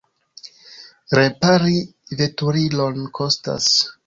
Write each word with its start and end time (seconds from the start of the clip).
Repari 1.19 1.75
veturilon 2.23 3.05
kostas. 3.21 3.71